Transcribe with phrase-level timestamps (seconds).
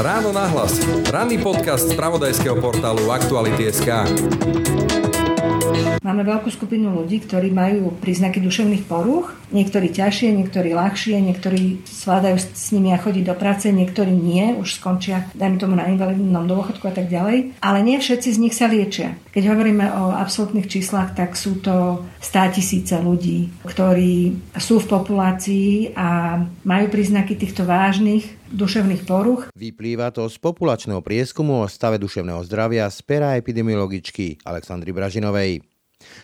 [0.00, 0.80] Ráno nahlas.
[1.12, 4.08] Ranný podcast z pravodajského portálu Aktuality.sk.
[6.00, 9.36] Máme veľkú skupinu ľudí, ktorí majú príznaky duševných porúch.
[9.52, 14.80] Niektorí ťažšie, niektorí ľahšie, niektorí zvládajú s nimi a chodiť do práce, niektorí nie, už
[14.80, 17.60] skončia, dajme tomu na invalidnom dôchodku a tak ďalej.
[17.60, 19.16] Ale nie všetci z nich sa liečia.
[19.32, 25.96] Keď hovoríme o absolútnych číslach, tak sú to 100 tisíce ľudí, ktorí sú v populácii
[25.96, 29.48] a majú príznaky týchto vážnych duševných poruch.
[29.56, 35.64] Vyplýva to z populačného prieskumu o stave duševného zdravia z pera epidemiologičky Aleksandry Bražinovej.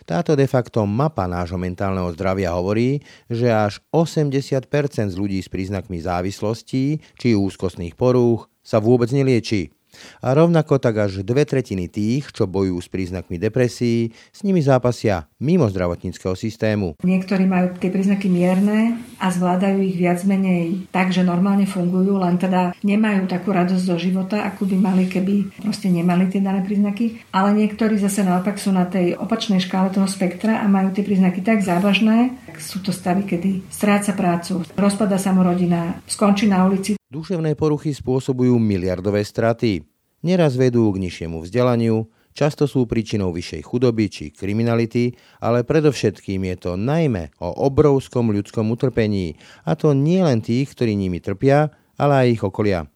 [0.04, 3.00] Táto de facto mapa nášho mentálneho zdravia hovorí,
[3.32, 4.68] že až 80%
[5.08, 9.72] z ľudí s príznakmi závislostí či úzkostných porúch sa vôbec nelieči.
[10.22, 15.26] A rovnako tak až dve tretiny tých, čo bojujú s príznakmi depresí, s nimi zápasia
[15.40, 17.00] mimo zdravotníckého systému.
[17.00, 22.36] Niektorí majú tie príznaky mierne a zvládajú ich viac menej tak, že normálne fungujú, len
[22.36, 27.24] teda nemajú takú radosť zo života, akú by mali, keby proste nemali tie dané príznaky.
[27.32, 31.40] Ale niektorí zase naopak sú na tej opačnej škále toho spektra a majú tie príznaky
[31.40, 36.99] tak závažné, sú to stavy, kedy stráca prácu, rozpada sa mu rodina, skončí na ulici.
[37.10, 39.82] Duševné poruchy spôsobujú miliardové straty.
[40.22, 46.56] Neraz vedú k nižšiemu vzdelaniu, často sú príčinou vyššej chudoby či kriminality, ale predovšetkým je
[46.62, 49.34] to najmä o obrovskom ľudskom utrpení,
[49.66, 52.86] a to nie len tých, ktorí nimi trpia, ale aj ich okolia.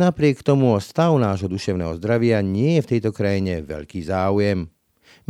[0.00, 4.71] Napriek tomu o stav nášho duševného zdravia nie je v tejto krajine veľký záujem.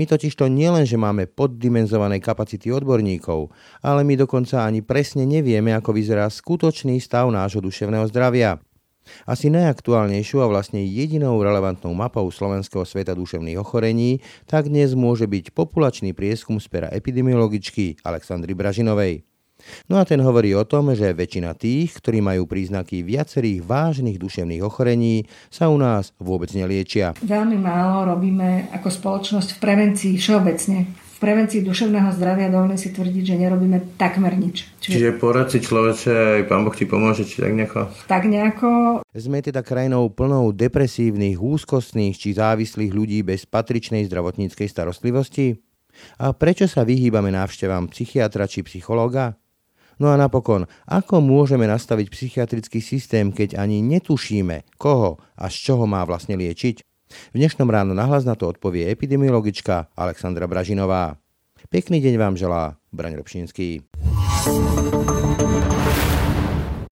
[0.01, 3.53] My totiž to nielen, že máme poddimenzované kapacity odborníkov,
[3.85, 8.57] ale my dokonca ani presne nevieme, ako vyzerá skutočný stav nášho duševného zdravia.
[9.27, 15.51] Asi najaktuálnejšou a vlastne jedinou relevantnou mapou slovenského sveta duševných ochorení tak dnes môže byť
[15.51, 19.32] populačný prieskum z pera epidemiologičky Aleksandry Bražinovej.
[19.91, 24.63] No a ten hovorí o tom, že väčšina tých, ktorí majú príznaky viacerých vážnych duševných
[24.63, 27.15] ochorení, sa u nás vôbec neliečia.
[27.23, 30.79] Veľmi málo robíme ako spoločnosť v prevencii všeobecne
[31.13, 34.67] v prevencii duševného zdravia dovolím si tvrdiť, že nerobíme takmer nič.
[34.83, 37.87] Čiže, Čiže porad si človeče, aj pán Boh ti pomôže, či tak nejako?
[38.11, 38.69] Tak nejako.
[39.15, 45.63] Sme teda krajinou plnou depresívnych, úzkostných či závislých ľudí bez patričnej zdravotníckej starostlivosti?
[46.19, 49.39] A prečo sa vyhýbame návštevám psychiatra či psychológa?
[50.01, 55.85] No a napokon, ako môžeme nastaviť psychiatrický systém, keď ani netušíme, koho a z čoho
[55.85, 56.77] má vlastne liečiť?
[57.33, 61.21] V dnešnom ráno nahlas na to odpovie epidemiologička Alexandra Bražinová.
[61.69, 63.85] Pekný deň vám želá Braň Robšinský.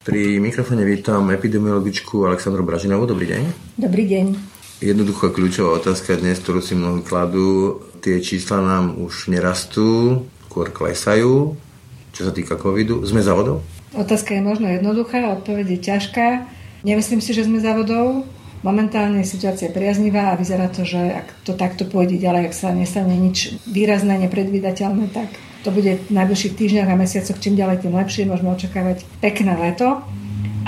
[0.00, 3.08] Pri mikrofóne vítam epidemiologičku Aleksandru Bražinovú.
[3.08, 3.42] Dobrý deň.
[3.80, 4.26] Dobrý deň.
[4.80, 7.80] Jednoduchá kľúčová otázka dnes, ktorú si mnohí kladú.
[8.00, 11.56] Tie čísla nám už nerastú, skôr klesajú
[12.20, 13.00] čo sa týka covidu?
[13.08, 13.64] Sme za vodou?
[13.96, 16.26] Otázka je možno jednoduchá, odpoveď je ťažká.
[16.84, 18.28] Nemyslím si, že sme za vodou.
[18.60, 22.76] Momentálne je situácia priaznivá a vyzerá to, že ak to takto pôjde ďalej, ak sa
[22.76, 25.32] nestane nič výrazné, nepredvídateľné, tak
[25.64, 28.28] to bude v najbližších týždňoch a mesiacoch čím ďalej, tým lepšie.
[28.28, 30.04] Môžeme očakávať pekné leto,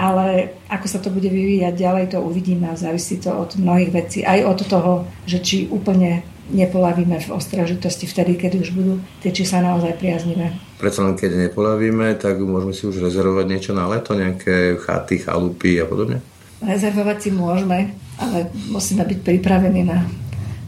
[0.01, 4.25] ale ako sa to bude vyvíjať ďalej, to uvidíme a závisí to od mnohých vecí.
[4.25, 9.61] Aj od toho, že či úplne nepolavíme v ostražitosti vtedy, keď už budú tie čísla
[9.61, 10.72] naozaj priaznivé.
[10.83, 15.79] Predsa len keď nepolavíme, tak môžeme si už rezervovať niečo na leto, nejaké chaty, chalupy
[15.79, 16.19] a podobne?
[16.59, 20.03] Rezervovať si môžeme, ale musíme byť pripravení na,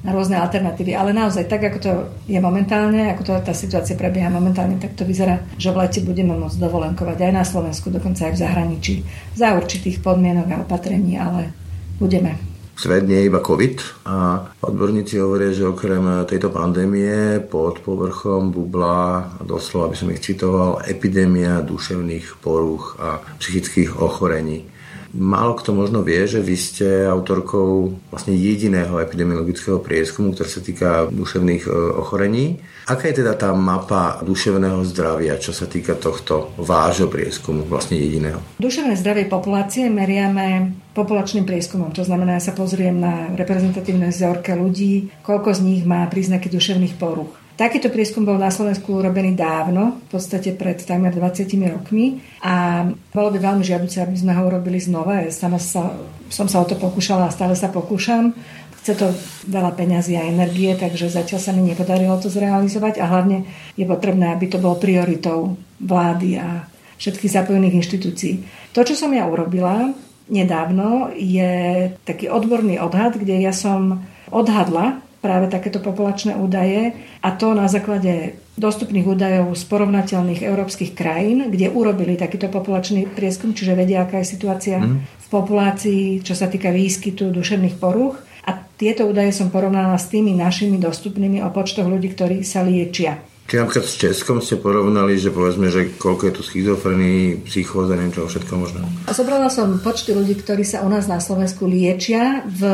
[0.07, 0.95] na rôzne alternatívy.
[0.95, 1.91] Ale naozaj, tak ako to
[2.31, 6.39] je momentálne, ako to, tá situácia prebieha momentálne, tak to vyzerá, že v lete budeme
[6.39, 8.95] môcť dovolenkovať aj na Slovensku, dokonca aj v zahraničí,
[9.35, 11.51] za určitých podmienok a opatrení, ale
[11.99, 12.54] budeme.
[12.75, 19.31] Svet nie je iba COVID a odborníci hovoria, že okrem tejto pandémie pod povrchom bubla,
[19.47, 24.74] doslova by som ich citoval, epidémia duševných porúch a psychických ochorení.
[25.15, 30.89] Málo kto možno vie, že vy ste autorkou vlastne jediného epidemiologického prieskumu, ktorý sa týka
[31.07, 32.59] duševných e, ochorení.
[32.91, 38.43] Aká je teda tá mapa duševného zdravia, čo sa týka tohto vášho prieskumu, vlastne jediného?
[38.59, 41.95] Duševné zdravie populácie meriame populačným prieskumom.
[41.95, 46.99] To znamená, ja sa pozriem na reprezentatívne vzorke ľudí, koľko z nich má príznaky duševných
[46.99, 47.44] poruch.
[47.55, 52.83] Takýto prieskum bol na Slovensku urobený dávno, v podstate pred takmer 20 rokmi a
[53.15, 55.23] bolo by veľmi žiaduce, aby sme ho urobili znova.
[55.23, 55.95] Ja sama sa,
[56.35, 58.35] som sa o to pokúšala a stále sa pokúšam.
[58.83, 59.07] Chce to
[59.47, 63.47] veľa peňazí a energie, takže zatiaľ sa mi nepodarilo to zrealizovať a hlavne
[63.79, 66.67] je potrebné, aby to bolo prioritou vlády a
[66.99, 68.35] všetkých zapojených inštitúcií.
[68.75, 69.95] To, čo som ja urobila
[70.27, 74.03] nedávno, je taký odborný odhad, kde ja som
[74.35, 76.93] odhadla práve takéto populačné údaje
[77.25, 83.57] a to na základe dostupných údajov z porovnateľných európskych krajín, kde urobili takýto populačný prieskum,
[83.57, 85.01] čiže vedia, aká je situácia mm.
[85.01, 88.21] v populácii, čo sa týka výskytu duševných porúch.
[88.45, 93.17] A tieto údaje som porovnala s tými našimi dostupnými o počtoch ľudí, ktorí sa liečia.
[93.45, 98.17] Či napríklad s Českom ste porovnali, že povedzme, že koľko je tu schizofrení, psychóza, neviem
[98.17, 98.81] čo, všetko možné?
[99.13, 102.65] Zobrala som počty ľudí, ktorí sa u nás na Slovensku liečia v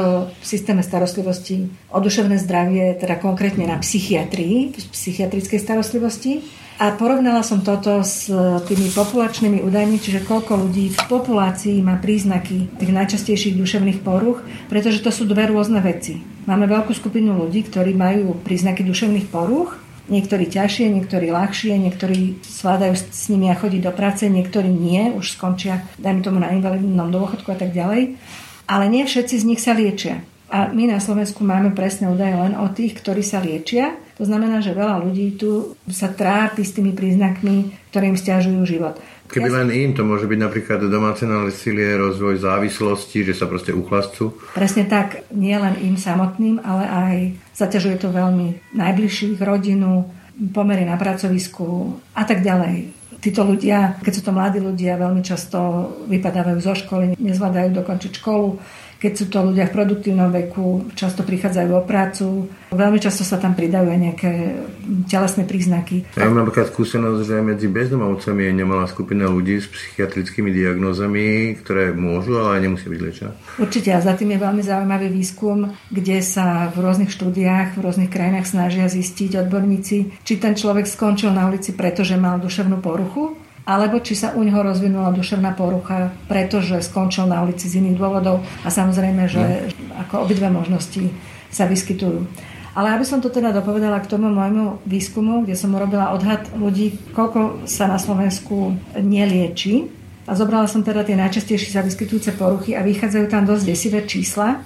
[0.47, 6.47] systéme starostlivosti o duševné zdravie, teda konkrétne na psychiatrii, v psychiatrickej starostlivosti.
[6.81, 8.31] A porovnala som toto s
[8.65, 14.41] tými populačnými údajmi, čiže koľko ľudí v populácii má príznaky tých najčastejších duševných poruch,
[14.73, 16.25] pretože to sú dve rôzne veci.
[16.49, 19.77] Máme veľkú skupinu ľudí, ktorí majú príznaky duševných poruch
[20.11, 25.39] Niektorí ťažšie, niektorí ľahšie, niektorí zvládajú s nimi a chodiť do práce, niektorí nie, už
[25.39, 28.19] skončia, dajme tomu na invalidnom dôchodku a tak ďalej.
[28.67, 30.27] Ale nie všetci z nich sa liečia.
[30.51, 33.95] A my na Slovensku máme presné údaje len o tých, ktorí sa liečia.
[34.19, 38.99] To znamená, že veľa ľudí tu sa trápi s tými príznakmi, ktoré im stiažujú život.
[39.31, 43.71] Keby ja len im, to môže byť napríklad domáce násilie, rozvoj závislosti, že sa proste
[43.71, 44.35] uchlastú.
[44.53, 47.17] Presne tak, nie len im samotným, ale aj
[47.55, 50.11] zaťažuje to veľmi najbližších, rodinu,
[50.51, 52.91] pomery na pracovisku a tak ďalej.
[53.21, 55.59] Títo ľudia, keď sú to mladí ľudia, veľmi často
[56.09, 58.57] vypadávajú zo školy, nezvládajú dokončiť školu,
[59.01, 63.57] keď sú to ľudia v produktívnom veku, často prichádzajú o prácu, veľmi často sa tam
[63.57, 64.33] pridajú aj nejaké
[65.09, 66.05] telesné príznaky.
[66.21, 71.97] Ja mám napríklad skúsenosť, že medzi bezdomovcami je nemalá skupina ľudí s psychiatrickými diagnózami, ktoré
[71.97, 73.33] môžu, ale aj nemusia byť liečené.
[73.57, 78.13] Určite a za tým je veľmi zaujímavý výskum, kde sa v rôznych štúdiách, v rôznych
[78.13, 84.01] krajinách snažia zistiť odborníci, či ten človek skončil na ulici, pretože mal duševnú poruchu, alebo
[84.01, 88.69] či sa u neho rozvinula duševná porucha, pretože skončil na ulici z iných dôvodov a
[88.73, 90.01] samozrejme, že no.
[90.01, 91.13] ako obidve možnosti
[91.53, 92.25] sa vyskytujú.
[92.71, 96.95] Ale aby som to teda dopovedala k tomu môjmu výskumu, kde som urobila odhad ľudí,
[97.11, 99.91] koľko sa na Slovensku nelieči.
[100.31, 104.63] A zobrala som teda tie najčastejšie sa vyskytujúce poruchy a vychádzajú tam dosť desivé čísla.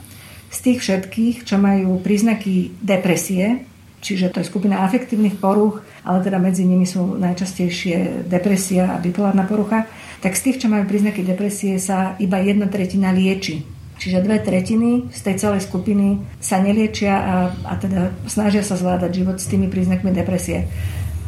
[0.52, 3.64] Z tých všetkých, čo majú príznaky depresie,
[4.04, 9.48] čiže to je skupina afektívnych poruch, ale teda medzi nimi sú najčastejšie depresia a bipolárna
[9.48, 9.88] porucha,
[10.20, 13.64] tak z tých, čo majú príznaky depresie, sa iba jedna tretina lieči.
[13.96, 17.34] Čiže dve tretiny z tej celej skupiny sa neliečia a,
[17.64, 20.68] a teda snažia sa zvládať život s tými príznakmi depresie.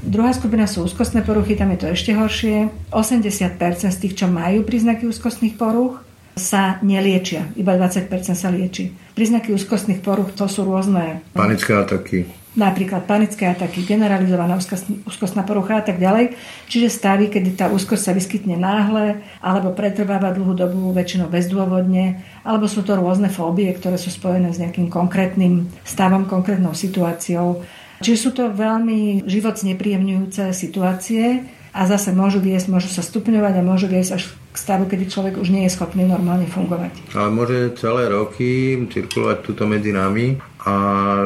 [0.06, 2.70] Druhá skupina sú úzkostné poruchy, tam je to ešte horšie.
[2.94, 3.58] 80%
[3.90, 5.99] z tých, čo majú príznaky úzkostných poruch,
[6.36, 7.48] sa neliečia.
[7.56, 8.92] Iba 20% sa lieči.
[9.16, 11.24] Príznaky úzkostných poruch to sú rôzne...
[11.32, 14.56] Panické ataky napríklad panické ataky, generalizovaná
[15.04, 16.34] úzkostná porucha a tak ďalej.
[16.72, 22.64] Čiže stavy, kedy tá úzkosť sa vyskytne náhle alebo pretrváva dlhú dobu, väčšinou bezdôvodne, alebo
[22.64, 27.60] sú to rôzne fóbie, ktoré sú spojené s nejakým konkrétnym stavom, konkrétnou situáciou.
[28.00, 31.44] Čiže sú to veľmi život znepríjemňujúce situácie
[31.76, 35.34] a zase môžu viesť, môžu sa stupňovať a môžu viesť až k stavu, kedy človek
[35.37, 37.12] už nie je schopný normálne fungovať.
[37.12, 40.73] Ale môže celé roky cirkulovať túto medzi nami a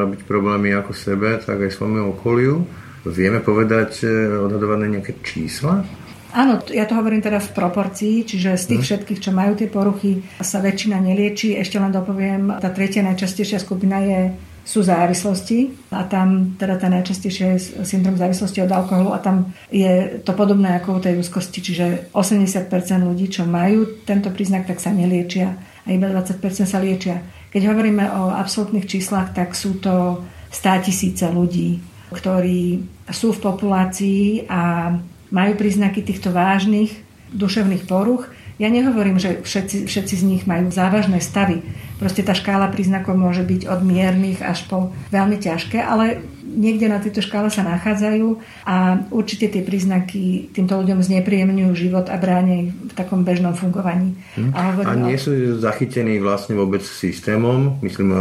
[0.03, 2.67] robiť problémy ako sebe, tak aj svojmu okoliu.
[3.07, 4.11] Vieme povedať, e,
[4.43, 5.87] odhadované nejaké čísla?
[6.31, 8.87] Áno, ja to hovorím teda v proporcii, čiže z tých hm.
[8.87, 11.55] všetkých, čo majú tie poruchy, sa väčšina nelieči.
[11.55, 17.45] Ešte len dopoviem, tá tretia najčastejšia skupina je sú závislosti a tam teda tá najčastejšia
[17.57, 21.85] je syndrom závislosti od alkoholu a tam je to podobné ako u tej úzkosti, čiže
[22.13, 22.69] 80%
[23.01, 26.37] ľudí, čo majú tento príznak, tak sa neliečia a iba 20%
[26.69, 27.25] sa liečia.
[27.49, 30.21] Keď hovoríme o absolútnych číslach, tak sú to
[30.53, 31.81] 100 tisíce ľudí,
[32.13, 34.93] ktorí sú v populácii a
[35.31, 36.91] majú príznaky týchto vážnych
[37.31, 38.27] duševných poruch
[38.57, 41.63] ja nehovorím, že všetci, všetci z nich majú závažné stavy.
[42.01, 46.99] Proste tá škála príznakov môže byť od miernych až po veľmi ťažké, ale niekde na
[46.99, 52.93] tejto škále sa nachádzajú a určite tie príznaky týmto ľuďom znepríjemňujú život a bránia v
[52.93, 54.19] takom bežnom fungovaní.
[54.35, 54.51] Hm.
[54.51, 58.11] A, a nie sú zachytení vlastne vôbec systémom, myslím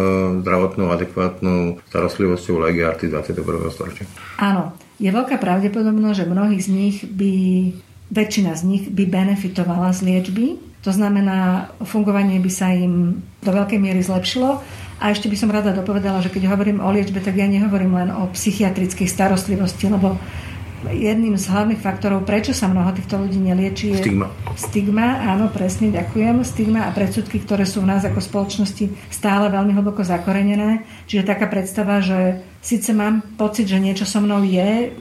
[0.47, 3.75] zdravotnou, adekvátnou starostlivosťou legiarty 21.
[3.75, 4.07] storočia?
[4.39, 4.77] Áno.
[5.01, 7.33] Je veľká pravdepodobnosť, že mnohí z nich by
[8.11, 10.47] väčšina z nich by benefitovala z liečby.
[10.83, 14.59] To znamená, fungovanie by sa im do veľkej miery zlepšilo.
[15.01, 18.11] A ešte by som rada dopovedala, že keď hovorím o liečbe, tak ja nehovorím len
[18.13, 20.21] o psychiatrickej starostlivosti, lebo
[20.89, 24.33] jedným z hlavných faktorov, prečo sa mnoho týchto ľudí nelieči, je stigma.
[24.57, 26.41] Stigma, áno, presne, ďakujem.
[26.41, 30.89] Stigma a predsudky, ktoré sú v nás ako spoločnosti stále veľmi hlboko zakorenené.
[31.05, 34.93] Čiže taká predstava, že síce mám pocit, že niečo so mnou je,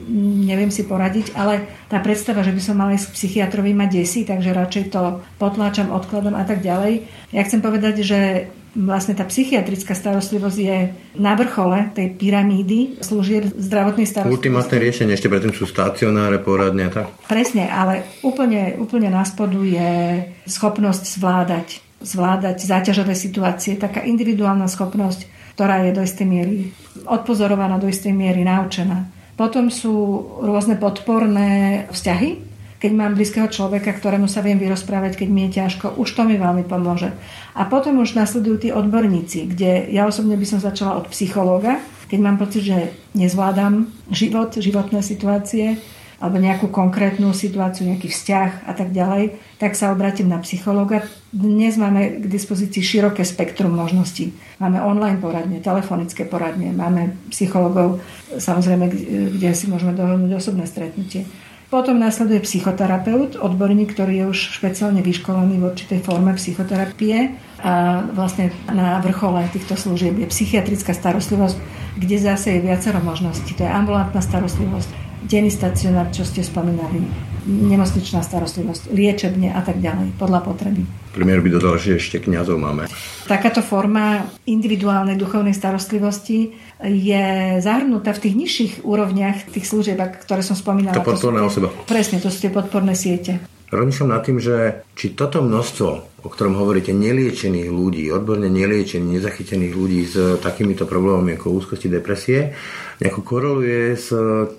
[0.44, 4.28] neviem si poradiť, ale tá predstava, že by som mala ísť k psychiatrovi ma desí,
[4.28, 7.08] takže radšej to potláčam, odkladom a tak ďalej.
[7.32, 10.78] Ja chcem povedať, že vlastne tá psychiatrická starostlivosť je
[11.18, 14.38] na vrchole tej pyramídy služieb zdravotnej starostlivosti.
[14.38, 17.06] Ultimátne riešenie, ešte predtým sú stacionáre, poradne a tak.
[17.26, 25.26] Presne, ale úplne, úplne na spodu je schopnosť zvládať, zvládať záťažové situácie, taká individuálna schopnosť,
[25.58, 26.70] ktorá je do istej miery
[27.10, 29.10] odpozorovaná, do istej miery naučená.
[29.34, 32.49] Potom sú rôzne podporné vzťahy,
[32.80, 36.40] keď mám blízkeho človeka, ktorému sa viem vyrozprávať, keď mi je ťažko, už to mi
[36.40, 37.12] veľmi pomôže.
[37.52, 41.76] A potom už nasledujú tí odborníci, kde ja osobne by som začala od psychológa,
[42.08, 45.76] keď mám pocit, že nezvládam život, životné situácie,
[46.20, 51.00] alebo nejakú konkrétnu situáciu, nejaký vzťah a tak ďalej, tak sa obratím na psychológa.
[51.32, 54.36] Dnes máme k dispozícii široké spektrum možností.
[54.60, 58.04] Máme online poradne, telefonické poradne, máme psychológov,
[58.36, 58.92] samozrejme,
[59.32, 61.24] kde si môžeme dohodnúť osobné stretnutie.
[61.70, 68.50] Potom následuje psychoterapeut, odborník, ktorý je už špeciálne vyškolený v určitej forme psychoterapie a vlastne
[68.66, 71.56] na vrchole týchto služieb je psychiatrická starostlivosť,
[71.94, 73.54] kde zase je viacero možností.
[73.54, 74.90] To je ambulantná starostlivosť,
[75.30, 77.06] denný stacionár, čo ste spomínali,
[77.46, 80.82] nemocničná starostlivosť, liečebne a tak ďalej, podľa potreby.
[81.10, 82.86] Premiér by dodal, že ešte kňazov máme.
[83.26, 87.26] Takáto forma individuálnej duchovnej starostlivosti je
[87.58, 90.94] zahrnutá v tých nižších úrovniach tých služieb, ktoré som spomínala.
[90.94, 91.74] To podporná osoba.
[91.90, 93.42] Presne, to sú tie podporné siete.
[93.70, 95.88] Rozmýšľam nad tým, že či toto množstvo,
[96.26, 102.50] o ktorom hovoríte, neliečených ľudí, odborne neliečených, nezachytených ľudí s takýmito problémami ako úzkosti, depresie,
[103.00, 104.12] nejako koreluje s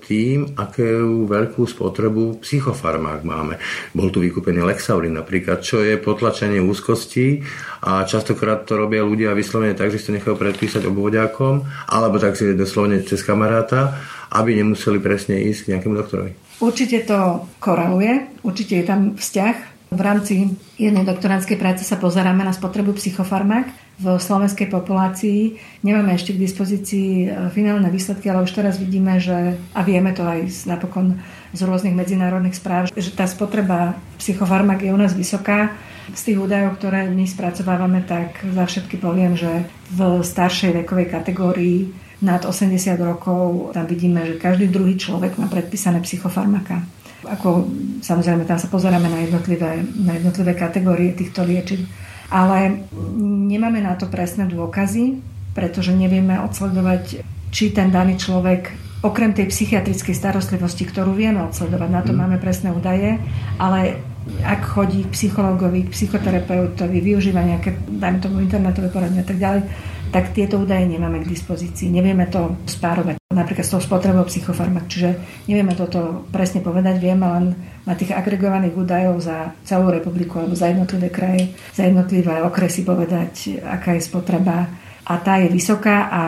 [0.09, 3.61] tým, akú veľkú spotrebu psychofarmák máme.
[3.93, 7.45] Bol tu vykúpený Lexaurin napríklad, čo je potlačenie úzkosti
[7.85, 12.33] a častokrát to robia ľudia vyslovene tak, že si to nechajú predpísať obvodiakom, alebo tak
[12.33, 13.95] si doslovene cez kamaráta,
[14.33, 16.31] aby nemuseli presne ísť k nejakému doktorovi.
[16.61, 19.80] Určite to koreluje, určite je tam vzťah.
[19.91, 23.67] V rámci jednej doktoránskej práce sa pozeráme na spotrebu psychofarmák
[23.99, 25.59] v slovenskej populácii.
[25.83, 30.23] Nemáme ešte k dispozícii e, finálne výsledky, ale už teraz vidíme, že, a vieme to
[30.23, 31.19] aj napokon
[31.51, 35.75] z rôznych medzinárodných správ, že tá spotreba psychofarmák je u nás vysoká.
[36.15, 41.91] Z tých údajov, ktoré my spracovávame, tak za všetky poviem, že v staršej vekovej kategórii
[42.23, 47.00] nad 80 rokov, tam vidíme, že každý druhý človek má predpísané psychofarmaka.
[47.27, 47.69] Ako,
[48.01, 51.85] samozrejme, tam sa pozeráme na jednotlivé, na jednotlivé kategórie týchto liečiv.
[52.31, 52.87] Ale
[53.21, 55.19] nemáme na to presné dôkazy,
[55.51, 62.01] pretože nevieme odsledovať, či ten daný človek okrem tej psychiatrickej starostlivosti, ktorú vieme odsledovať, na
[62.05, 62.17] to mm.
[62.21, 63.17] máme presné údaje,
[63.57, 63.97] ale
[64.45, 69.65] ak chodí k psychologovi, k psychoterapeutovi, využíva nejaké, dajme tomu internetové poradne a tak ďalej,
[70.13, 71.89] tak tieto údaje nemáme k dispozícii.
[71.89, 77.45] Nevieme to spárovať napríklad s tou spotrebou psychofarmak, čiže nevieme toto presne povedať, vieme len
[77.83, 83.63] na tých agregovaných údajov za celú republiku alebo za jednotlivé kraje, za jednotlivé okresy povedať,
[83.63, 84.69] aká je spotreba.
[85.01, 86.21] A tá je vysoká a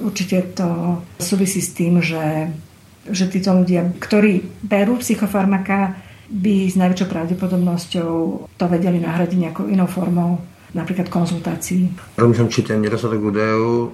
[0.00, 2.48] určite to súvisí s tým, že,
[3.04, 8.12] že títo ľudia, ktorí berú psychofarmaka, by s najväčšou pravdepodobnosťou
[8.56, 10.40] to vedeli nahradiť nejakou inou formou
[10.74, 11.86] napríklad konzultácií.
[12.18, 13.88] Rozmýšľam, či ten nedostatok údajov e,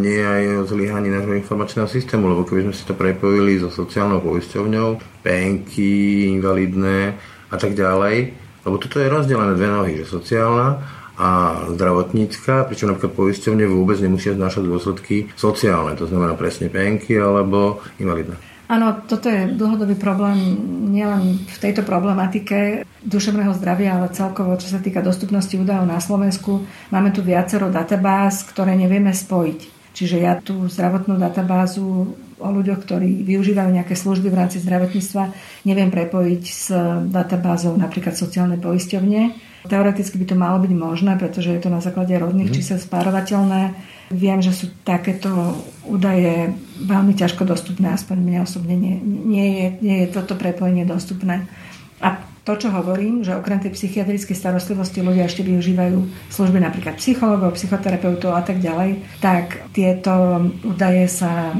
[0.00, 3.68] nie je aj o zlyhaní nášho informačného systému, lebo keby sme si to prepojili so
[3.68, 7.14] sociálnou poisťovňou, penky, invalidné
[7.52, 8.32] a tak ďalej,
[8.64, 10.82] lebo toto je rozdelené dve nohy, že sociálna
[11.16, 11.28] a
[11.72, 18.55] zdravotnícka, pričom napríklad poisťovne vôbec nemusia znášať dôsledky sociálne, to znamená presne penky alebo invalidné.
[18.66, 20.58] Áno, toto je dlhodobý problém
[20.90, 26.66] nielen v tejto problematike duševného zdravia, ale celkovo, čo sa týka dostupnosti údajov na Slovensku.
[26.90, 29.75] Máme tu viacero databáz, ktoré nevieme spojiť.
[29.96, 35.32] Čiže ja tú zdravotnú databázu o ľuďoch, ktorí využívajú nejaké služby v rámci zdravotníctva,
[35.64, 36.68] neviem prepojiť s
[37.08, 39.32] databázou napríklad sociálnej poisťovne.
[39.64, 42.56] Teoreticky by to malo byť možné, pretože je to na základe rodných mm.
[42.60, 43.72] čísel spárovateľné
[44.06, 49.96] Viem, že sú takéto údaje veľmi ťažko dostupné, aspoň mne osobne nie, nie, je, nie
[50.06, 51.50] je toto prepojenie dostupné.
[51.98, 57.58] A to, čo hovorím, že okrem tej psychiatrickej starostlivosti ľudia ešte využívajú služby napríklad psychologov,
[57.58, 61.50] psychoterapeutov a tak ďalej, tak tieto údaje sa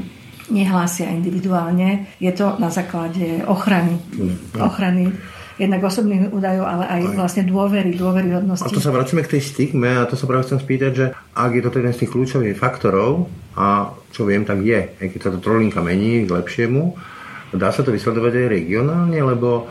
[0.47, 2.07] nehlásia individuálne.
[2.23, 3.99] Je to na základe ochrany.
[4.15, 5.05] Mm, ochrany
[5.57, 7.17] jednak osobných údajov, ale aj, aj.
[7.17, 8.69] vlastne dôvery, dôveryhodnosti.
[8.69, 11.51] A to sa vracíme k tej stigme a to sa práve chcem spýtať, že ak
[11.51, 13.27] je to jeden z tých kľúčových faktorov,
[13.57, 16.95] a čo viem, tak je, aj keď sa to trolinka mení k lepšiemu,
[17.57, 19.65] dá sa to vysledovať aj regionálne, lebo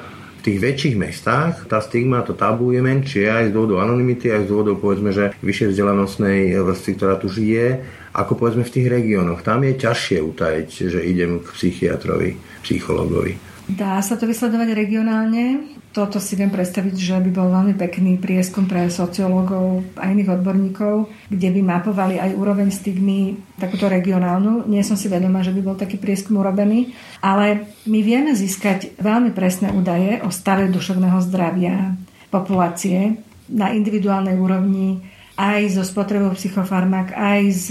[0.45, 4.49] tých väčších mestách tá stigma, to tabu je menšie aj z dôvodu anonymity, aj z
[4.53, 7.81] dôvodu povedzme, že vyššie vzdelanostnej vrstvy, ktorá tu žije,
[8.15, 9.43] ako povedzme v tých regiónoch.
[9.43, 13.55] Tam je ťažšie utajiť, že idem k psychiatrovi, psychologovi.
[13.65, 15.73] Dá sa to vysledovať regionálne.
[15.89, 21.09] Toto si viem predstaviť, že by bol veľmi pekný prieskum pre sociológov a iných odborníkov,
[21.33, 24.69] kde by mapovali aj úroveň stigmy takúto regionálnu.
[24.69, 26.93] Nie som si vedomá, že by bol taký prieskum urobený,
[27.25, 31.97] ale my vieme získať veľmi presné údaje o stave duševného zdravia
[32.29, 33.17] populácie
[33.49, 35.01] na individuálnej úrovni,
[35.35, 37.67] aj so spotrebou psychofarmak, aj s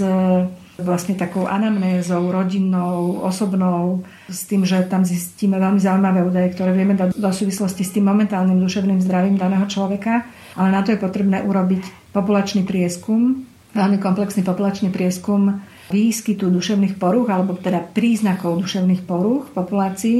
[0.75, 6.99] vlastne takou anamnézou, rodinnou, osobnou, s tým, že tam zistíme veľmi zaujímavé údaje, ktoré vieme
[6.99, 10.27] dať do súvislosti s tým momentálnym duševným zdravím daného človeka,
[10.59, 17.31] ale na to je potrebné urobiť populačný prieskum, veľmi komplexný populačný prieskum výskytu duševných porúch,
[17.31, 20.19] alebo teda príznakov duševných porúch v populácii,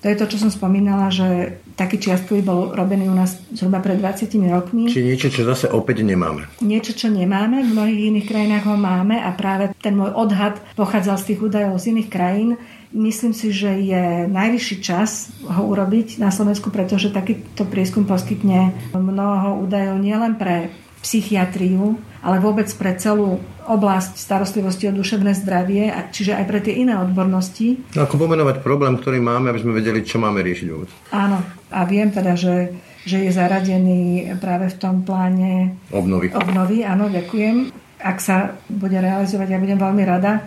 [0.00, 4.00] to je to, čo som spomínala, že taký čiastkový bol robený u nás zhruba pred
[4.00, 4.88] 20 rokmi.
[4.88, 6.48] Či niečo, čo zase opäť nemáme.
[6.60, 11.16] Niečo, čo nemáme, v mnohých iných krajinách ho máme a práve ten môj odhad pochádzal
[11.20, 12.50] z tých údajov z iných krajín.
[12.96, 19.60] Myslím si, že je najvyšší čas ho urobiť na Slovensku, pretože takýto prieskum poskytne mnoho
[19.64, 20.72] údajov nielen pre
[21.06, 23.38] psychiatriu, ale vôbec pre celú
[23.70, 27.78] oblasť starostlivosti o duševné zdravie, a čiže aj pre tie iné odbornosti.
[27.94, 30.90] No, ako pomenovať problém, ktorý máme, aby sme vedeli, čo máme riešiť vôbec.
[31.14, 31.38] Áno,
[31.70, 32.74] a viem teda, že,
[33.06, 36.34] že je zaradený práve v tom pláne obnovy.
[36.34, 37.70] Obnovy, áno, ďakujem.
[38.02, 40.42] Ak sa bude realizovať, ja budem veľmi rada.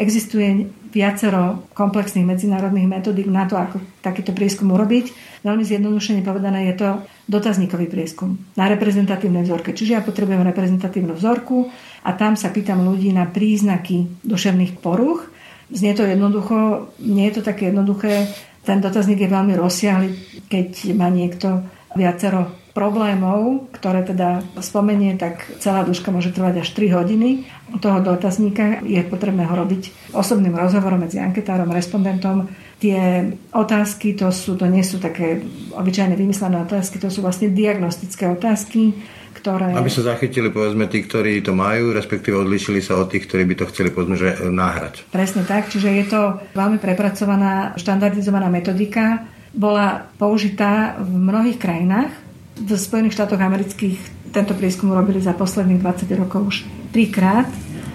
[0.00, 5.10] Existuje viacero komplexných medzinárodných metodík na to, ako takýto prieskum urobiť.
[5.46, 6.88] Veľmi zjednodušene povedané je to
[7.30, 9.72] dotazníkový prieskum na reprezentatívnej vzorke.
[9.72, 11.70] Čiže ja potrebujem reprezentatívnu vzorku
[12.04, 15.30] a tam sa pýtam ľudí na príznaky duševných poruch.
[15.70, 18.26] Znie to jednoducho, nie je to také jednoduché.
[18.66, 20.08] Ten dotazník je veľmi rozsiahly,
[20.50, 21.64] keď má niekto
[21.96, 27.44] viacero problémov, ktoré teda spomenie, tak celá duška môže trvať až 3 hodiny.
[27.74, 32.50] U toho dotazníka je potrebné ho robiť osobným rozhovorom medzi anketárom, respondentom.
[32.80, 35.44] Tie otázky, to, sú, to nie sú také
[35.76, 38.96] obyčajne vymyslené otázky, to sú vlastne diagnostické otázky,
[39.36, 39.76] ktoré...
[39.76, 43.54] Aby sa zachytili, povedzme, tí, ktorí to majú, respektíve odlišili sa od tých, ktorí by
[43.60, 45.12] to chceli, povedzme, že náhrať.
[45.12, 46.20] Presne tak, čiže je to
[46.56, 52.29] veľmi prepracovaná, štandardizovaná metodika, bola použitá v mnohých krajinách,
[52.60, 53.98] v Spojených štátoch amerických
[54.30, 56.56] tento prieskum robili za posledných 20 rokov už
[56.92, 57.48] trikrát.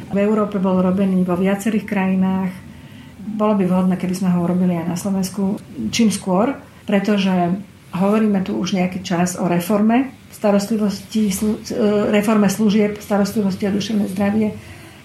[0.10, 2.52] V Európe bol robený vo viacerých krajinách.
[3.26, 5.62] Bolo by vhodné, keby sme ho urobili aj na Slovensku
[5.94, 6.58] čím skôr,
[6.90, 7.32] pretože
[7.96, 11.34] hovoríme tu už nejaký čas o reforme starostlivosti, e,
[12.12, 14.52] reforme služieb starostlivosti a duševné zdravie.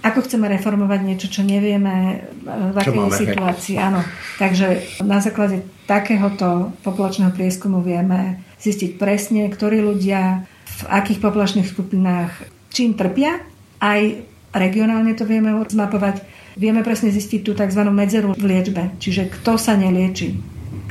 [0.00, 3.76] Ako chceme reformovať niečo, čo nevieme, e, v akej situácii.
[3.76, 4.00] Áno.
[4.40, 12.32] Takže na základe takéhoto populačného prieskumu vieme zistiť presne, ktorí ľudia v akých populačných skupinách
[12.72, 13.44] čím trpia.
[13.80, 14.00] Aj
[14.56, 16.24] regionálne to vieme zmapovať.
[16.56, 17.82] Vieme presne zistiť tú tzv.
[17.92, 20.34] medzeru v liečbe, čiže kto sa nelieči,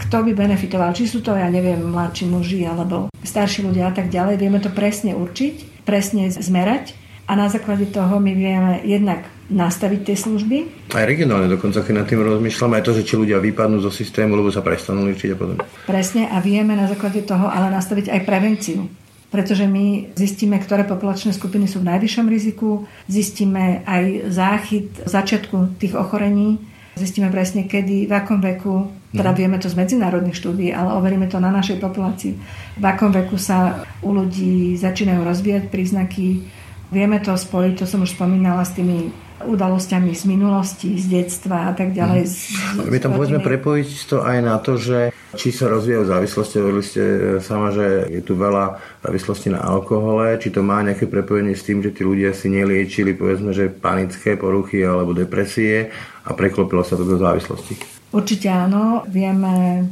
[0.06, 4.08] kto by benefitoval, či sú to, ja neviem, mladší muži alebo starší ľudia a tak
[4.08, 4.40] ďalej.
[4.40, 6.96] Vieme to presne určiť, presne zmerať
[7.30, 10.58] a na základe toho my vieme jednak nastaviť tie služby.
[10.98, 14.34] Aj regionálne dokonca, keď nad tým rozmýšľam, aj to, že či ľudia vypadnú zo systému,
[14.34, 15.62] lebo sa prestanú liečiť a podobne.
[15.86, 18.90] Presne a vieme na základe toho ale nastaviť aj prevenciu.
[19.30, 25.94] Pretože my zistíme, ktoré populačné skupiny sú v najvyššom riziku, zistíme aj záchyt začiatku tých
[25.94, 26.58] ochorení,
[26.98, 29.38] zistíme presne kedy, v akom veku, teda mhm.
[29.38, 32.34] vieme to z medzinárodných štúdí, ale overíme to na našej populácii,
[32.78, 36.58] v akom veku sa u ľudí začínajú rozvíjať príznaky.
[36.90, 39.14] Vieme to spojiť, to som už spomínala, s tými
[39.46, 42.28] udalosťami z minulosti, z detstva a tak ďalej.
[42.28, 42.92] Mm.
[42.92, 47.02] My tam povedzme prepojiť to aj na to, že či sa rozvíjajú závislosti, hovorili ste
[47.02, 51.64] e, sama, že je tu veľa závislosti na alkohole, či to má nejaké prepojenie s
[51.64, 55.94] tým, že tí ľudia si neliečili povedzme, že panické poruchy alebo depresie
[56.26, 57.80] a preklopilo sa to do závislosti.
[58.10, 59.86] Určite áno, vieme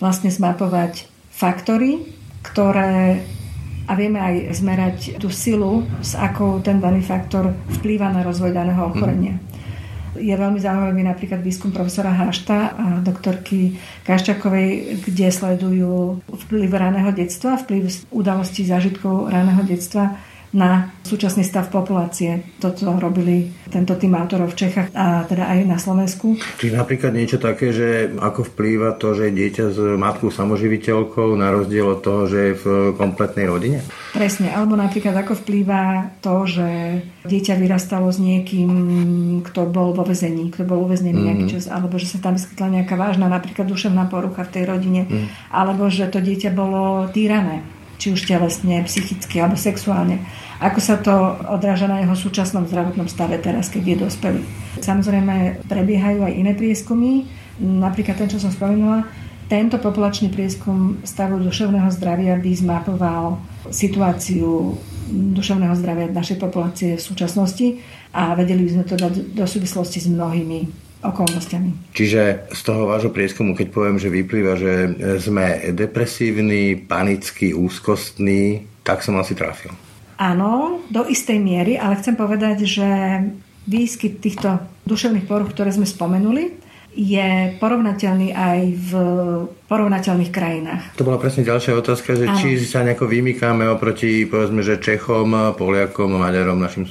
[0.00, 2.08] vlastne zmapovať faktory,
[2.40, 3.20] ktoré
[3.90, 7.50] a vieme aj zmerať tú silu, s akou ten daný faktor
[7.82, 9.34] vplýva na rozvoj daného ochorenia.
[9.34, 9.50] Mm.
[10.20, 13.74] Je veľmi zaujímavý napríklad výskum profesora Hašta a doktorky
[14.06, 20.14] Kaščakovej, kde sledujú vplyv raného detstva, vplyv udalostí zážitkov raného detstva
[20.50, 22.42] na súčasný stav populácie.
[22.58, 26.34] Toto robili tento tým autorov v Čechách a teda aj na Slovensku.
[26.58, 31.86] Čiže napríklad niečo také, že ako vplýva to, že dieťa s matkou samoživiteľkou na rozdiel
[31.86, 32.64] od toho, že je v
[32.98, 33.78] kompletnej rodine?
[34.10, 36.68] Presne, alebo napríklad ako vplýva to, že
[37.30, 38.70] dieťa vyrastalo s niekým,
[39.46, 41.26] kto bol vo vezení, kto bol uväznený mm-hmm.
[41.30, 45.06] nejaký čas, alebo že sa tam vyskytla nejaká vážna napríklad duševná porucha v tej rodine,
[45.06, 45.54] mm.
[45.54, 47.62] alebo že to dieťa bolo týrané
[48.00, 50.24] či už telesne, psychicky alebo sexuálne.
[50.64, 51.12] Ako sa to
[51.52, 54.42] odráža na jeho súčasnom zdravotnom stave teraz, keď je dospelý.
[54.80, 57.28] Samozrejme, prebiehajú aj iné prieskumy,
[57.60, 59.04] napríklad ten, čo som spomínala,
[59.50, 63.42] Tento populačný prieskum stavu duševného zdravia by zmapoval
[63.74, 64.78] situáciu
[65.10, 67.82] duševného zdravia našej populácie v súčasnosti
[68.14, 71.96] a vedeli by sme to dať do súvislosti s mnohými okolnostiami.
[71.96, 74.72] Čiže z toho vášho prieskumu, keď poviem, že vyplýva, že
[75.20, 79.72] sme depresívni, panickí, úzkostní, tak som asi trafil.
[80.20, 82.88] Áno, do istej miery, ale chcem povedať, že
[83.64, 86.60] výskyt týchto duševných poruch, ktoré sme spomenuli,
[86.90, 88.92] je porovnateľný aj v
[89.70, 90.82] porovnateľných krajinách.
[90.98, 96.18] To bola presne ďalšia otázka, že či sa nejako vymykáme oproti povedzme, že Čechom, Poliakom,
[96.18, 96.90] Maďarom, našim.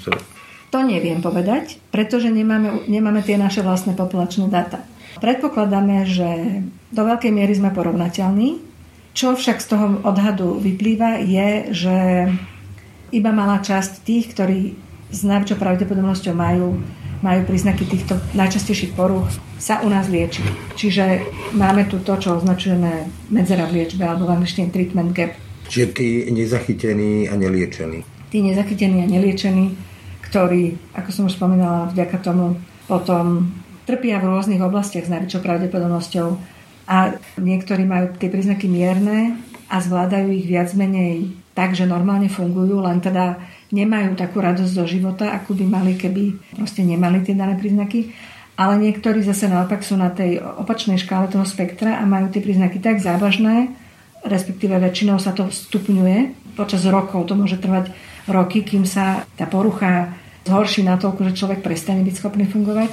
[0.69, 4.86] To neviem povedať, pretože nemáme, nemáme tie naše vlastné populačné data.
[5.17, 6.62] Predpokladáme, že
[6.93, 8.62] do veľkej miery sme porovnateľní.
[9.17, 11.97] Čo však z toho odhadu vyplýva je, že
[13.10, 14.77] iba malá časť tých, ktorí
[15.10, 16.77] s najväčšou pravdepodobnosťou majú
[17.19, 19.27] majú príznaky týchto najčastejších poruch,
[19.60, 20.39] sa u nás lieči.
[20.79, 25.36] Čiže máme tu to, čo označujeme medzera v liečbe, alebo v angličtine treatment gap.
[25.67, 28.08] Čiže tí nezachytení a neliečení.
[28.32, 29.75] Tí nezachytení a neliečení,
[30.29, 33.49] ktorí, ako som už spomínala, vďaka tomu potom
[33.89, 36.27] trpia v rôznych oblastiach s najväčšou pravdepodobnosťou
[36.89, 39.37] a niektorí majú tie príznaky mierne
[39.69, 43.41] a zvládajú ich viac menej tak, že normálne fungujú, len teda
[43.73, 48.13] nemajú takú radosť zo života, akú by mali, keby proste nemali tie dané príznaky.
[48.59, 52.81] Ale niektorí zase naopak sú na tej opačnej škále toho spektra a majú tie príznaky
[52.83, 53.71] tak závažné,
[54.25, 56.35] respektíve väčšinou sa to stupňuje.
[56.59, 57.91] Počas rokov to môže trvať
[58.29, 60.13] roky, kým sa tá porucha
[60.45, 62.91] zhorší natoľko, že človek prestane byť schopný fungovať.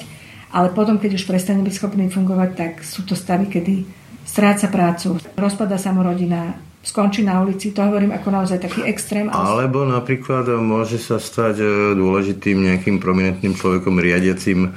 [0.53, 3.85] Ale potom, keď už prestane byť schopný fungovať, tak sú to stavy, kedy
[4.25, 7.75] stráca prácu, rozpada sa mu rodina, skončí na ulici.
[7.75, 9.27] To hovorím ako naozaj taký extrém.
[9.33, 11.67] Alebo napríklad môže sa stať e,
[11.99, 14.71] dôležitým nejakým prominentným človekom riadiacim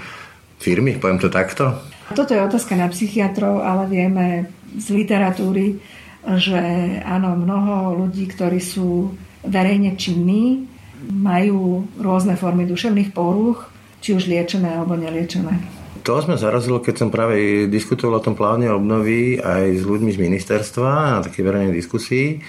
[0.58, 1.78] firmy, poviem to takto?
[2.10, 5.78] Toto je otázka na psychiatrov, ale vieme z literatúry,
[6.26, 6.62] že
[7.06, 9.14] áno, mnoho ľudí, ktorí sú
[9.46, 10.68] verejne činní,
[11.08, 13.72] majú rôzne formy duševných porúch,
[14.04, 15.80] či už liečené alebo neliečené.
[16.08, 20.20] To sme zarazilo, keď som práve diskutoval o tom pláne obnovy aj s ľuďmi z
[20.20, 22.40] ministerstva na takej verejnej diskusii,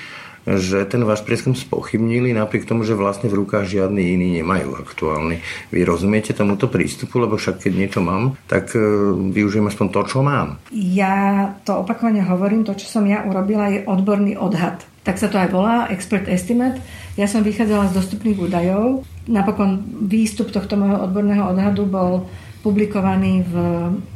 [0.49, 5.45] že ten váš prieskum spochybnili napriek tomu, že vlastne v rukách žiadny iný nemajú aktuálny.
[5.69, 8.81] Vy rozumiete tomuto prístupu, lebo však keď niečo mám, tak e,
[9.35, 10.57] využijem aspoň to, čo mám.
[10.73, 14.81] Ja to opakovane hovorím, to, čo som ja urobila, je odborný odhad.
[15.05, 16.81] Tak sa to aj volá, expert estimate.
[17.17, 19.05] Ja som vychádzala z dostupných údajov.
[19.29, 22.29] Napokon výstup tohto môjho odborného odhadu bol
[22.61, 23.55] publikovaný v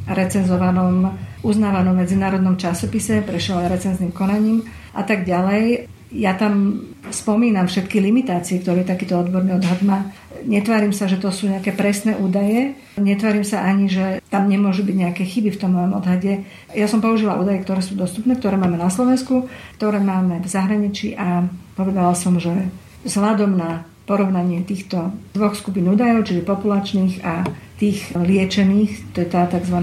[0.05, 1.09] recenzovanom,
[1.41, 4.61] uznávanom medzinárodnom časopise, prešiel aj recenzným konaním
[4.93, 5.94] a tak ďalej.
[6.15, 6.79] Ja tam
[7.11, 10.15] spomínam všetky limitácie, ktoré takýto odborný odhad má.
[10.47, 12.79] Netvárim sa, že to sú nejaké presné údaje.
[12.95, 16.47] Netvárim sa ani, že tam nemôžu byť nejaké chyby v tom mojom odhade.
[16.71, 21.19] Ja som použila údaje, ktoré sú dostupné, ktoré máme na Slovensku, ktoré máme v zahraničí
[21.19, 22.71] a povedala som, že
[23.03, 29.51] vzhľadom na porovnanie týchto dvoch skupín údajov, čiže populačných a tých liečených, to je tá
[29.51, 29.75] tzv.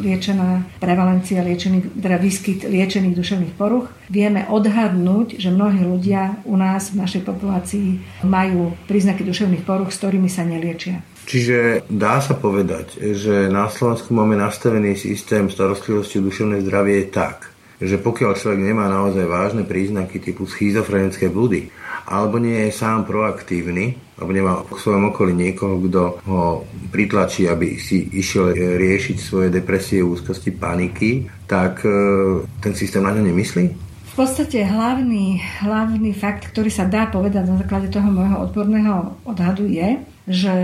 [0.00, 6.96] liečená prevalencia, liečených, teda výskyt liečených duševných poruch, vieme odhadnúť, že mnohí ľudia u nás
[6.96, 7.88] v našej populácii
[8.24, 11.04] majú príznaky duševných poruch, s ktorými sa neliečia.
[11.28, 17.52] Čiže dá sa povedať, že na Slovensku máme nastavený systém starostlivosti o duševné zdravie tak,
[17.82, 21.68] že pokiaľ človek nemá naozaj vážne príznaky typu schizofrenické blúdy,
[22.06, 26.64] alebo nie je sám proaktívny, alebo nemá v svojom okolí niekoho, kto ho
[26.94, 31.90] pritlačí, aby si išiel riešiť svoje depresie, úzkosti, paniky, tak e,
[32.62, 33.64] ten systém na ňo nemyslí?
[34.16, 39.68] V podstate hlavný, hlavný fakt, ktorý sa dá povedať na základe toho môjho odborného odhadu
[39.68, 40.54] je, že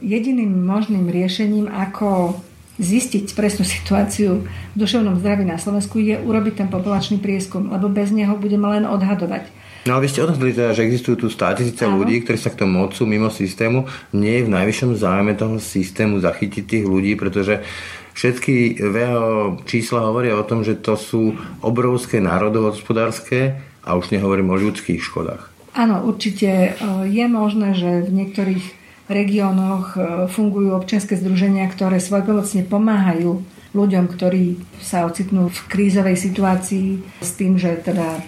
[0.00, 2.40] jediným možným riešením, ako
[2.76, 8.12] zistiť presnú situáciu v duševnom zdraví na Slovensku je urobiť ten populačný prieskum, lebo bez
[8.12, 9.48] neho budeme len odhadovať.
[9.86, 12.82] No ale vy ste odhadli teda, že existujú tu státisíce ľudí, ktorí sa k tomu
[12.82, 13.86] mocú mimo systému.
[14.10, 17.62] Nie je v najvyššom záujme toho systému zachytiť tých ľudí, pretože
[18.18, 24.58] všetky VHO čísla hovoria o tom, že to sú obrovské národohospodárske a už nehovorím o
[24.58, 25.54] ľudských škodách.
[25.78, 26.74] Áno, určite
[27.06, 28.64] je možné, že v niektorých
[29.06, 29.94] regiónoch
[30.34, 33.38] fungujú občianske združenia, ktoré svojpomocne pomáhajú
[33.70, 38.18] ľuďom, ktorí sa ocitnú v krízovej situácii s tým, že teda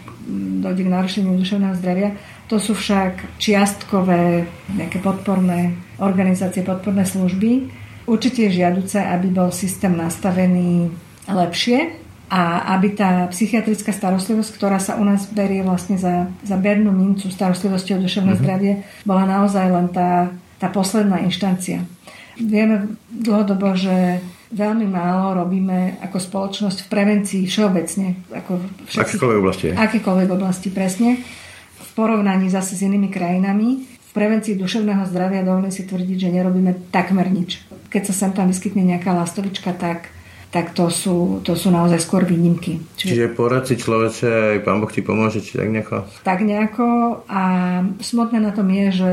[0.62, 2.14] dojde k narušeniu duševného zdravia.
[2.52, 4.44] To sú však čiastkové
[4.76, 7.72] nejaké podporné organizácie, podporné služby.
[8.08, 10.92] Určite je žiaduce, aby bol systém nastavený
[11.28, 16.92] lepšie a aby tá psychiatrická starostlivosť, ktorá sa u nás berie vlastne za, za bernú
[16.92, 18.44] mincu starostlivosti o duševné mm-hmm.
[18.44, 18.72] zdravie,
[19.08, 20.28] bola naozaj len tá,
[20.60, 21.88] tá posledná inštancia.
[22.36, 24.20] Vieme dlhodobo, že
[24.52, 28.06] veľmi málo robíme ako spoločnosť v prevencii všeobecne.
[28.32, 28.60] Ako
[28.96, 29.66] akékoľvek oblasti.
[29.72, 31.20] Akékoľvek oblasti, presne.
[31.78, 33.84] V porovnaní zase s inými krajinami.
[33.84, 37.60] V prevencii duševného zdravia dovolím si tvrdiť, že nerobíme takmer nič.
[37.92, 40.12] Keď sa sem tam vyskytne nejaká lastovička, tak
[40.48, 42.80] tak to sú, to sú naozaj skôr výnimky.
[42.96, 46.08] Čiže, Čiže porad si človeče, aj pán Boh ti pomôže, či tak nejako?
[46.24, 46.88] Tak nejako
[47.28, 47.42] a
[48.00, 49.12] smutné na tom je, že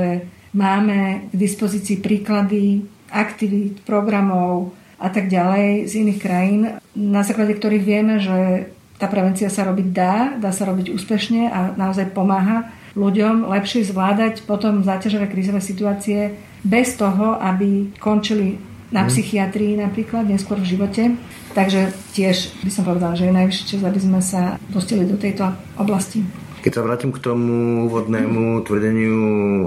[0.56, 6.62] máme k dispozícii príklady aktivít, programov a tak ďalej z iných krajín,
[6.96, 11.76] na základe ktorých vieme, že tá prevencia sa robiť dá, dá sa robiť úspešne a
[11.76, 18.56] naozaj pomáha ľuďom lepšie zvládať potom záťažové krízové situácie bez toho, aby končili
[18.96, 19.10] na mhm.
[19.12, 21.04] psychiatrii napríklad, neskôr v živote.
[21.52, 25.52] Takže tiež by som povedala, že je najvyšší čas, aby sme sa pustili do tejto
[25.80, 26.24] oblasti.
[26.64, 29.16] Keď sa vrátim k tomu úvodnému tvrdeniu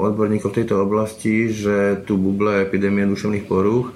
[0.03, 3.95] odborníkov v tejto oblasti, že tu buble epidémia duševných porúch,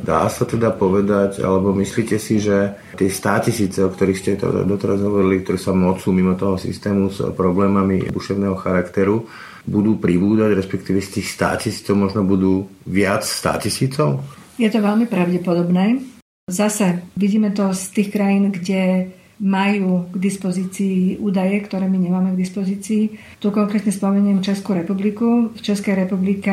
[0.00, 4.98] Dá sa teda povedať, alebo myslíte si, že tie státisíce, o ktorých ste to doteraz
[4.98, 9.26] hovorili, ktoré sa mocú mimo toho systému s problémami duševného charakteru,
[9.64, 14.20] budú pribúdať, respektíve z tých státisícov možno budú viac státisícov?
[14.60, 16.04] Je to veľmi pravdepodobné.
[16.44, 19.08] Zase vidíme to z tých krajín, kde
[19.40, 23.02] majú k dispozícii údaje, ktoré my nemáme k dispozícii.
[23.42, 25.50] Tu konkrétne spomeniem Českú republiku.
[25.56, 26.52] V Českej republike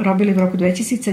[0.00, 1.04] robili v roku 2017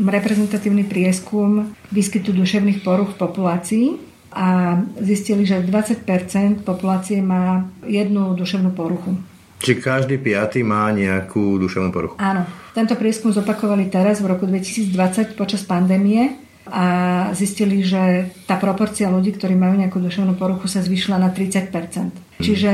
[0.00, 3.86] reprezentatívny prieskum výskytu duševných poruch v populácii
[4.34, 9.14] a zistili, že 20% populácie má jednu duševnú poruchu.
[9.62, 12.14] Či každý piatý má nejakú duševnú poruchu?
[12.18, 12.44] Áno.
[12.74, 16.36] Tento prieskum zopakovali teraz v roku 2020 počas pandémie
[16.68, 16.86] a
[17.36, 22.72] zistili, že tá proporcia ľudí, ktorí majú nejakú duševnú poruchu, sa zvyšila na 30% Čiže,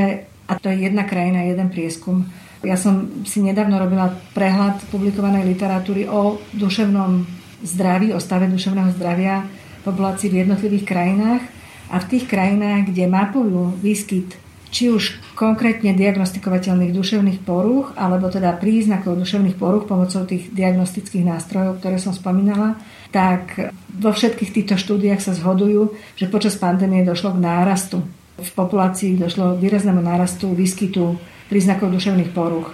[0.49, 2.25] a to je jedna krajina, jeden prieskum.
[2.61, 7.25] Ja som si nedávno robila prehľad publikovanej literatúry o duševnom
[7.65, 9.49] zdraví, o stave duševného zdravia
[9.81, 11.43] populácií v jednotlivých krajinách.
[11.91, 14.37] A v tých krajinách, kde mapujú výskyt
[14.71, 21.83] či už konkrétne diagnostikovateľných duševných porúch, alebo teda príznakov duševných porúch pomocou tých diagnostických nástrojov,
[21.83, 22.79] ktoré som spomínala,
[23.11, 27.99] tak vo všetkých týchto štúdiách sa zhodujú, že počas pandémie došlo k nárastu.
[28.39, 31.19] V populácii došlo k výraznému nárastu výskytu
[31.51, 32.71] príznakov duševných porúch.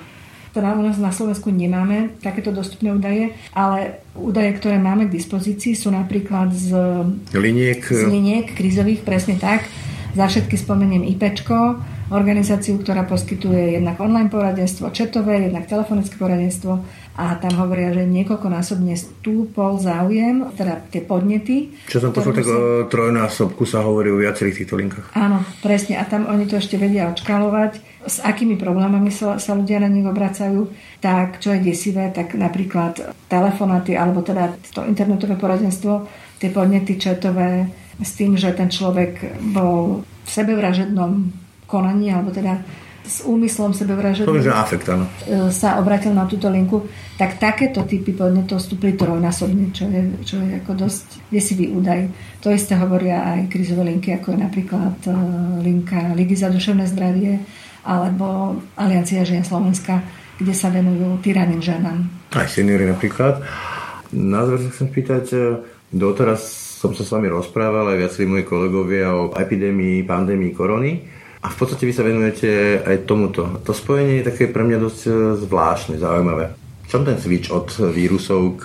[0.54, 5.74] Teda u nás na Slovensku nemáme takéto dostupné údaje, ale údaje, ktoré máme k dispozícii,
[5.74, 6.74] sú napríklad z
[7.34, 9.66] liniek, z liniek krízových, presne tak,
[10.18, 11.78] za všetky spomeniem IPčko,
[12.10, 16.82] organizáciu, ktorá poskytuje jednak online poradenstvo, četové, jednak telefonické poradenstvo
[17.18, 21.74] a tam hovoria, že niekoľkonásobne stúpol záujem, teda tie podnety.
[21.90, 25.18] Čo som počul, tak o trojnásobku sa hovorí o viacerých týchto linkách.
[25.18, 25.98] Áno, presne.
[25.98, 30.06] A tam oni to ešte vedia odškalovať, s akými problémami sa, sa ľudia na nich
[30.06, 30.70] obracajú.
[31.02, 36.06] Tak, čo je desivé, tak napríklad telefonáty, alebo teda to internetové poradenstvo,
[36.38, 37.66] tie podnety četové,
[37.98, 41.34] s tým, že ten človek bol v sebevražednom
[41.66, 42.62] konaní, alebo teda
[43.08, 45.08] s úmyslom sebevražedným že afekt, áno.
[45.24, 46.84] E, sa obratil na túto linku,
[47.16, 52.12] tak takéto typy podnetov vstúpili trojnásobne, čo je, čo je ako dosť desivý údaj.
[52.44, 55.12] To isté hovoria aj krizové linky, ako je napríklad e,
[55.64, 57.40] linka Ligy za duševné zdravie
[57.88, 60.04] alebo Aliancia žien Slovenska,
[60.36, 62.04] kde sa venujú tyraným ženám.
[62.36, 63.40] Aj seniory napríklad.
[64.12, 65.40] Na záver sa chcem spýtať, e,
[65.96, 71.17] doteraz som sa s vami rozprával aj viacerí moji kolegovia o epidémii, pandémii korony.
[71.48, 73.64] A v podstate vy sa venujete aj tomuto.
[73.64, 75.12] To spojenie je také pre mňa dosť e,
[75.48, 76.52] zvláštne, zaujímavé.
[76.92, 78.64] Čom ten switch od vírusov k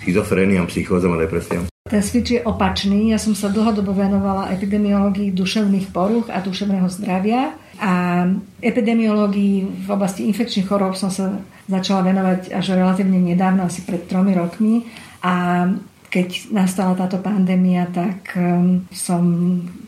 [0.00, 1.68] schizofréniám, psychózom a depresiám?
[1.68, 3.12] Ten switch je opačný.
[3.12, 7.52] Ja som sa dlhodobo venovala epidemiológii duševných poruch a duševného zdravia.
[7.84, 8.24] A
[8.64, 11.36] epidemiológii v oblasti infekčných chorób som sa
[11.68, 14.88] začala venovať až relatívne nedávno, asi pred tromi rokmi.
[15.20, 15.68] A
[16.16, 19.20] keď nastala táto pandémia, tak um, som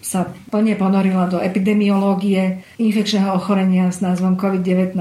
[0.05, 4.93] sa plne ponorila do epidemiológie infekčného ochorenia s názvom COVID-19.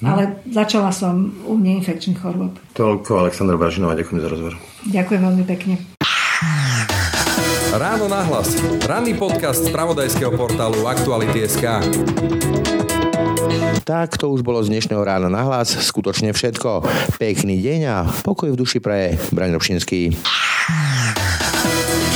[0.00, 0.06] No.
[0.14, 2.54] Ale začala som u neinfekčných chorôb.
[2.78, 4.54] Toľko Aleksandra Bažinová, ďakujem za rozhovor.
[4.86, 5.74] Ďakujem veľmi pekne.
[7.74, 8.54] Ráno nahlas.
[8.86, 11.66] Ranný podcast z pravodajského portálu Aktuality.sk.
[13.82, 15.74] Tak to už bolo z dnešného rána na hlas.
[15.74, 16.86] Skutočne všetko.
[17.18, 20.14] Pekný deň a pokoj v duši pre Braň Robšinský.